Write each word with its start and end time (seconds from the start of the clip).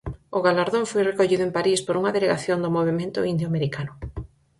O 0.37 0.39
galardón 0.47 0.83
foi 0.91 1.03
recollido 1.09 1.43
en 1.45 1.51
París 1.57 1.79
por 1.85 1.95
unha 1.99 2.15
delegación 2.15 2.57
do 2.61 2.73
Movemento 2.77 3.19
Indio 3.33 3.47
Americano. 3.51 3.91